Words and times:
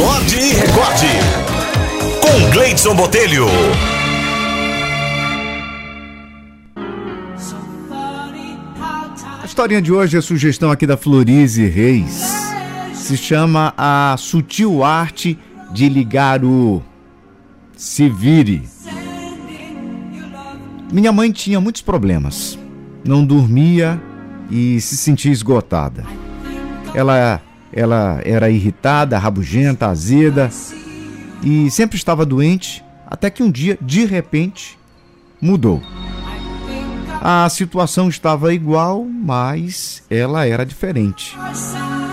Acorde 0.00 0.36
e 0.36 0.52
recorde. 0.54 1.08
Com 2.22 2.50
Gleidson 2.52 2.94
Botelho. 2.94 3.44
A 9.42 9.44
historinha 9.44 9.82
de 9.82 9.92
hoje 9.92 10.16
é 10.16 10.22
sugestão 10.22 10.70
aqui 10.70 10.86
da 10.86 10.96
Florize 10.96 11.66
Reis. 11.66 12.32
Se 12.94 13.14
chama 13.14 13.74
A 13.76 14.16
Sutil 14.18 14.82
Arte 14.82 15.38
de 15.70 15.86
Ligar 15.90 16.42
o 16.46 16.82
Se 17.76 18.08
Vire. 18.08 18.62
Minha 20.90 21.12
mãe 21.12 21.30
tinha 21.30 21.60
muitos 21.60 21.82
problemas. 21.82 22.58
Não 23.04 23.22
dormia 23.22 24.00
e 24.50 24.80
se 24.80 24.96
sentia 24.96 25.30
esgotada. 25.30 26.06
Ela, 26.94 27.42
ela 27.72 28.20
era 28.24 28.50
irritada, 28.50 29.18
rabugenta, 29.18 29.86
azeda 29.86 30.50
e 31.42 31.70
sempre 31.70 31.96
estava 31.96 32.26
doente, 32.26 32.84
até 33.06 33.30
que 33.30 33.42
um 33.42 33.50
dia, 33.50 33.78
de 33.80 34.04
repente, 34.04 34.78
mudou. 35.40 35.82
A 37.22 37.48
situação 37.48 38.08
estava 38.08 38.54
igual, 38.54 39.04
mas 39.04 40.02
ela 40.08 40.46
era 40.46 40.64
diferente. 40.64 41.36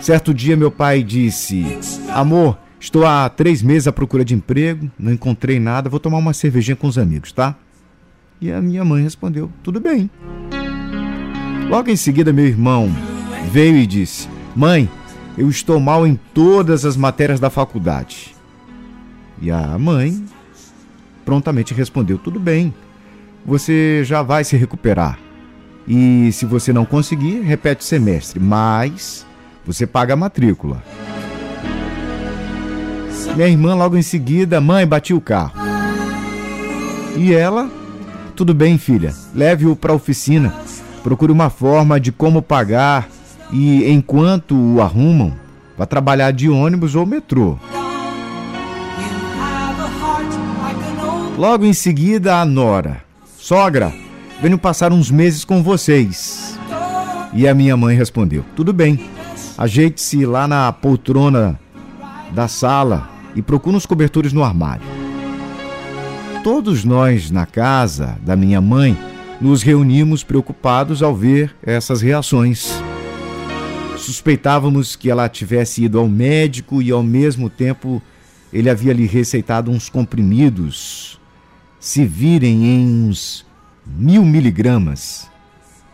Certo 0.00 0.32
dia, 0.32 0.56
meu 0.56 0.70
pai 0.70 1.02
disse: 1.02 1.64
Amor, 2.10 2.58
estou 2.78 3.04
há 3.04 3.28
três 3.28 3.62
meses 3.62 3.88
à 3.88 3.92
procura 3.92 4.24
de 4.24 4.34
emprego, 4.34 4.90
não 4.98 5.12
encontrei 5.12 5.58
nada, 5.58 5.90
vou 5.90 6.00
tomar 6.00 6.18
uma 6.18 6.32
cervejinha 6.32 6.76
com 6.76 6.86
os 6.86 6.98
amigos, 6.98 7.32
tá? 7.32 7.56
E 8.40 8.50
a 8.50 8.60
minha 8.60 8.84
mãe 8.84 9.02
respondeu: 9.02 9.50
Tudo 9.62 9.80
bem. 9.80 10.10
Logo 11.68 11.90
em 11.90 11.96
seguida, 11.96 12.32
meu 12.32 12.46
irmão 12.46 12.90
veio 13.50 13.76
e 13.76 13.86
disse: 13.86 14.28
Mãe, 14.54 14.88
eu 15.36 15.48
estou 15.48 15.80
mal 15.80 16.06
em 16.06 16.18
todas 16.34 16.84
as 16.84 16.96
matérias 16.96 17.40
da 17.40 17.50
faculdade. 17.50 18.34
E 19.40 19.50
a 19.50 19.78
mãe 19.78 20.24
prontamente 21.24 21.74
respondeu: 21.74 22.18
Tudo 22.18 22.38
bem, 22.38 22.74
você 23.44 24.02
já 24.04 24.22
vai 24.22 24.44
se 24.44 24.56
recuperar. 24.56 25.18
E 25.86 26.30
se 26.32 26.46
você 26.46 26.72
não 26.72 26.84
conseguir, 26.84 27.40
repete 27.40 27.82
o 27.82 27.84
semestre, 27.84 28.38
mas 28.38 29.26
você 29.64 29.86
paga 29.86 30.14
a 30.14 30.16
matrícula. 30.16 30.82
Minha 33.34 33.48
irmã, 33.48 33.74
logo 33.74 33.96
em 33.96 34.02
seguida, 34.02 34.60
mãe, 34.60 34.86
bati 34.86 35.14
o 35.14 35.20
carro. 35.20 35.54
E 37.16 37.32
ela, 37.32 37.70
tudo 38.36 38.54
bem, 38.54 38.78
filha, 38.78 39.14
leve-o 39.34 39.74
para 39.74 39.92
a 39.92 39.96
oficina. 39.96 40.54
Procure 41.02 41.32
uma 41.32 41.50
forma 41.50 41.98
de 41.98 42.12
como 42.12 42.42
pagar 42.42 43.08
e, 43.52 43.90
enquanto 43.92 44.56
o 44.56 44.80
arrumam, 44.80 45.32
vá 45.76 45.84
trabalhar 45.84 46.32
de 46.32 46.48
ônibus 46.48 46.94
ou 46.94 47.04
metrô. 47.04 47.58
Logo 51.36 51.64
em 51.64 51.72
seguida, 51.72 52.40
a 52.40 52.44
Nora. 52.44 53.02
Sogra, 53.36 53.92
venho 54.40 54.56
passar 54.56 54.92
uns 54.92 55.10
meses 55.10 55.44
com 55.44 55.62
vocês. 55.62 56.58
E 57.32 57.48
a 57.48 57.54
minha 57.54 57.76
mãe 57.76 57.96
respondeu: 57.96 58.44
Tudo 58.54 58.72
bem, 58.72 59.04
ajeite-se 59.56 60.24
lá 60.24 60.46
na 60.46 60.72
poltrona 60.72 61.58
da 62.32 62.48
sala 62.48 63.08
e 63.34 63.42
procure 63.42 63.76
os 63.76 63.86
cobertores 63.86 64.32
no 64.32 64.42
armário. 64.42 64.84
Todos 66.42 66.84
nós 66.84 67.30
na 67.30 67.46
casa 67.46 68.16
da 68.22 68.34
minha 68.34 68.60
mãe 68.60 68.98
nos 69.40 69.62
reunimos 69.62 70.24
preocupados 70.24 71.02
ao 71.02 71.14
ver 71.14 71.54
essas 71.62 72.02
reações. 72.02 72.81
Suspeitávamos 74.02 74.96
que 74.96 75.08
ela 75.08 75.28
tivesse 75.28 75.84
ido 75.84 75.96
ao 75.96 76.08
médico 76.08 76.82
e 76.82 76.90
ao 76.90 77.04
mesmo 77.04 77.48
tempo 77.48 78.02
ele 78.52 78.68
havia 78.68 78.92
lhe 78.92 79.06
receitado 79.06 79.70
uns 79.70 79.88
comprimidos 79.88 81.20
se 81.78 82.04
virem 82.04 82.64
em 82.64 83.08
uns 83.08 83.46
mil 83.86 84.24
miligramas, 84.24 85.30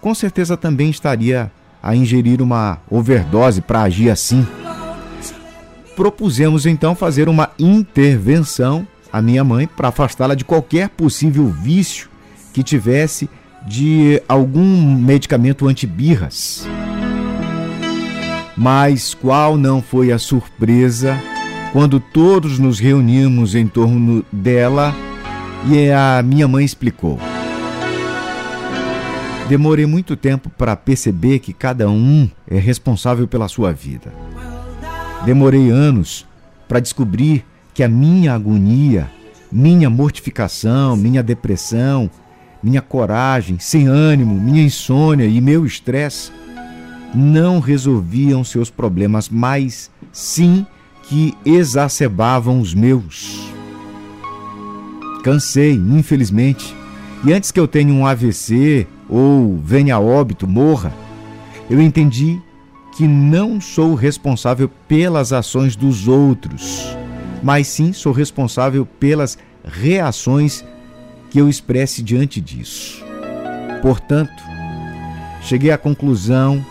com 0.00 0.14
certeza 0.14 0.56
também 0.56 0.88
estaria 0.88 1.52
a 1.82 1.94
ingerir 1.94 2.40
uma 2.40 2.78
overdose 2.90 3.60
para 3.60 3.82
agir 3.82 4.08
assim. 4.08 4.46
Propusemos 5.94 6.64
então 6.64 6.94
fazer 6.94 7.28
uma 7.28 7.50
intervenção 7.58 8.88
à 9.12 9.20
minha 9.20 9.44
mãe 9.44 9.66
para 9.66 9.88
afastá-la 9.88 10.34
de 10.34 10.46
qualquer 10.46 10.88
possível 10.88 11.46
vício 11.46 12.08
que 12.54 12.62
tivesse 12.62 13.28
de 13.66 14.22
algum 14.26 14.96
medicamento 14.96 15.68
antibirras. 15.68 16.66
Mas 18.58 19.14
qual 19.14 19.56
não 19.56 19.80
foi 19.80 20.10
a 20.10 20.18
surpresa 20.18 21.16
quando 21.72 22.00
todos 22.00 22.58
nos 22.58 22.80
reunimos 22.80 23.54
em 23.54 23.68
torno 23.68 24.24
dela 24.32 24.92
e 25.70 25.90
a 25.92 26.20
minha 26.24 26.48
mãe 26.48 26.64
explicou. 26.64 27.20
Demorei 29.48 29.86
muito 29.86 30.16
tempo 30.16 30.50
para 30.50 30.74
perceber 30.74 31.38
que 31.38 31.52
cada 31.52 31.88
um 31.88 32.28
é 32.50 32.58
responsável 32.58 33.28
pela 33.28 33.46
sua 33.46 33.72
vida. 33.72 34.12
Demorei 35.24 35.70
anos 35.70 36.26
para 36.66 36.80
descobrir 36.80 37.44
que 37.72 37.84
a 37.84 37.88
minha 37.88 38.34
agonia, 38.34 39.08
minha 39.52 39.88
mortificação, 39.88 40.96
minha 40.96 41.22
depressão, 41.22 42.10
minha 42.60 42.82
coragem, 42.82 43.58
sem 43.60 43.86
ânimo, 43.86 44.34
minha 44.34 44.64
insônia 44.64 45.26
e 45.26 45.40
meu 45.40 45.64
estresse 45.64 46.32
não 47.14 47.60
resolviam 47.60 48.44
seus 48.44 48.70
problemas, 48.70 49.28
mas 49.28 49.90
sim 50.12 50.66
que 51.04 51.34
exacerbavam 51.44 52.60
os 52.60 52.74
meus. 52.74 53.50
Cansei, 55.22 55.72
infelizmente. 55.72 56.74
E 57.24 57.32
antes 57.32 57.50
que 57.50 57.58
eu 57.58 57.66
tenha 57.66 57.92
um 57.92 58.06
AVC 58.06 58.86
ou 59.08 59.58
venha 59.58 59.96
a 59.96 60.00
óbito, 60.00 60.46
morra, 60.46 60.94
eu 61.68 61.80
entendi 61.80 62.40
que 62.96 63.06
não 63.06 63.60
sou 63.60 63.94
responsável 63.94 64.68
pelas 64.86 65.32
ações 65.32 65.76
dos 65.76 66.08
outros, 66.08 66.96
mas 67.42 67.66
sim 67.68 67.92
sou 67.92 68.12
responsável 68.12 68.84
pelas 68.84 69.38
reações 69.64 70.64
que 71.30 71.38
eu 71.38 71.48
expresse 71.48 72.02
diante 72.02 72.40
disso. 72.40 73.04
Portanto, 73.82 74.42
cheguei 75.42 75.70
à 75.70 75.78
conclusão 75.78 76.64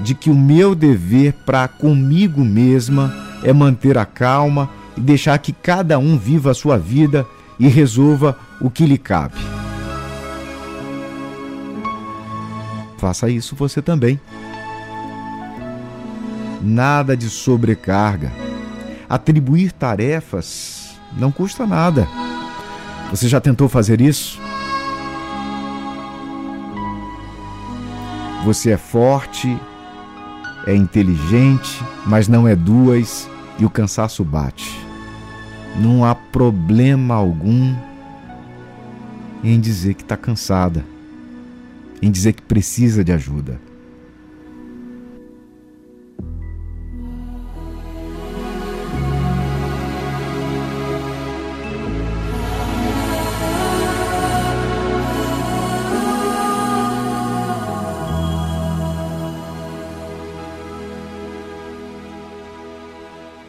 de 0.00 0.14
que 0.14 0.30
o 0.30 0.34
meu 0.34 0.74
dever 0.74 1.32
para 1.46 1.68
comigo 1.68 2.44
mesma 2.44 3.14
é 3.42 3.52
manter 3.52 3.96
a 3.96 4.04
calma 4.04 4.68
e 4.96 5.00
deixar 5.00 5.38
que 5.38 5.52
cada 5.52 5.98
um 5.98 6.16
viva 6.18 6.50
a 6.50 6.54
sua 6.54 6.78
vida 6.78 7.26
e 7.58 7.68
resolva 7.68 8.36
o 8.60 8.70
que 8.70 8.86
lhe 8.86 8.98
cabe. 8.98 9.38
Faça 12.98 13.28
isso 13.28 13.54
você 13.54 13.82
também. 13.82 14.18
Nada 16.62 17.16
de 17.16 17.28
sobrecarga. 17.28 18.32
Atribuir 19.08 19.72
tarefas 19.72 20.96
não 21.16 21.30
custa 21.30 21.66
nada. 21.66 22.08
Você 23.10 23.28
já 23.28 23.40
tentou 23.40 23.68
fazer 23.68 24.00
isso? 24.00 24.40
Você 28.44 28.70
é 28.70 28.76
forte, 28.76 29.58
é 30.66 30.74
inteligente, 30.74 31.82
mas 32.06 32.28
não 32.28 32.48
é 32.48 32.56
duas 32.56 33.28
e 33.58 33.64
o 33.64 33.70
cansaço 33.70 34.24
bate 34.24 34.84
não 35.76 36.04
há 36.04 36.14
problema 36.14 37.14
algum 37.14 37.74
em 39.42 39.60
dizer 39.60 39.94
que 39.94 40.02
está 40.02 40.16
cansada, 40.16 40.84
em 42.00 42.10
dizer 42.10 42.32
que 42.32 42.42
precisa 42.42 43.04
de 43.04 43.12
ajuda. 43.12 43.60